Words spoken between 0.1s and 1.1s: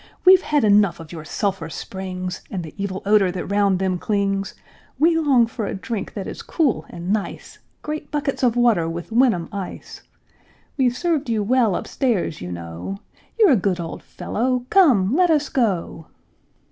We've had enough